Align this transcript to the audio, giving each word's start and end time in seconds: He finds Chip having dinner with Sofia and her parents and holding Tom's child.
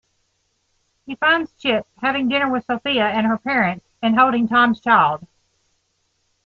He 1.05 1.13
finds 1.15 1.53
Chip 1.59 1.85
having 2.01 2.27
dinner 2.27 2.49
with 2.51 2.65
Sofia 2.65 3.05
and 3.05 3.27
her 3.27 3.37
parents 3.37 3.85
and 4.01 4.17
holding 4.17 4.47
Tom's 4.47 4.81
child. 4.81 5.27